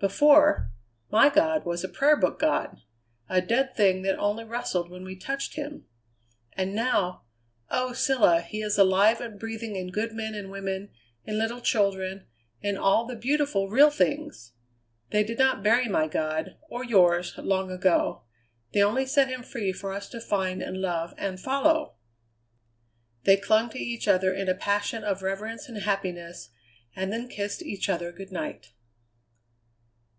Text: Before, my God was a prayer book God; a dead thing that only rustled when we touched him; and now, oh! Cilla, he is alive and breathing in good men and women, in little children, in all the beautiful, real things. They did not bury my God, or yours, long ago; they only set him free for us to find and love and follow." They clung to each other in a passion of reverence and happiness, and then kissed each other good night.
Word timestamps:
Before, 0.00 0.70
my 1.10 1.28
God 1.28 1.64
was 1.64 1.82
a 1.82 1.88
prayer 1.88 2.14
book 2.16 2.38
God; 2.38 2.82
a 3.28 3.42
dead 3.42 3.74
thing 3.74 4.02
that 4.02 4.16
only 4.16 4.44
rustled 4.44 4.88
when 4.92 5.02
we 5.02 5.16
touched 5.16 5.56
him; 5.56 5.86
and 6.52 6.72
now, 6.72 7.24
oh! 7.68 7.90
Cilla, 7.94 8.42
he 8.44 8.62
is 8.62 8.78
alive 8.78 9.20
and 9.20 9.40
breathing 9.40 9.74
in 9.74 9.90
good 9.90 10.12
men 10.12 10.36
and 10.36 10.52
women, 10.52 10.90
in 11.24 11.36
little 11.36 11.60
children, 11.60 12.28
in 12.60 12.76
all 12.76 13.06
the 13.06 13.16
beautiful, 13.16 13.68
real 13.68 13.90
things. 13.90 14.52
They 15.10 15.24
did 15.24 15.36
not 15.36 15.64
bury 15.64 15.88
my 15.88 16.06
God, 16.06 16.54
or 16.70 16.84
yours, 16.84 17.36
long 17.36 17.68
ago; 17.72 18.22
they 18.72 18.84
only 18.84 19.04
set 19.04 19.26
him 19.26 19.42
free 19.42 19.72
for 19.72 19.92
us 19.92 20.08
to 20.10 20.20
find 20.20 20.62
and 20.62 20.80
love 20.80 21.12
and 21.18 21.40
follow." 21.40 21.96
They 23.24 23.36
clung 23.36 23.68
to 23.70 23.80
each 23.80 24.06
other 24.06 24.32
in 24.32 24.48
a 24.48 24.54
passion 24.54 25.02
of 25.02 25.22
reverence 25.22 25.68
and 25.68 25.78
happiness, 25.78 26.50
and 26.94 27.12
then 27.12 27.26
kissed 27.28 27.62
each 27.64 27.88
other 27.88 28.12
good 28.12 28.30
night. 28.30 28.74